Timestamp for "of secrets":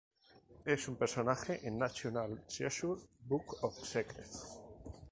3.63-4.59